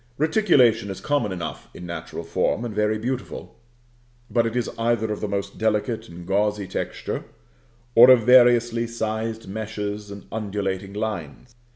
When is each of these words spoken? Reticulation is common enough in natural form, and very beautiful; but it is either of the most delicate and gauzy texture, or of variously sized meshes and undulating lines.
Reticulation 0.17 0.89
is 0.89 0.99
common 0.99 1.31
enough 1.31 1.69
in 1.75 1.85
natural 1.85 2.23
form, 2.23 2.65
and 2.65 2.73
very 2.73 2.97
beautiful; 2.97 3.55
but 4.31 4.47
it 4.47 4.55
is 4.55 4.67
either 4.75 5.11
of 5.13 5.21
the 5.21 5.27
most 5.27 5.59
delicate 5.59 6.09
and 6.09 6.25
gauzy 6.25 6.65
texture, 6.65 7.23
or 7.93 8.09
of 8.09 8.23
variously 8.23 8.87
sized 8.87 9.47
meshes 9.47 10.09
and 10.09 10.25
undulating 10.31 10.93
lines. 10.93 11.53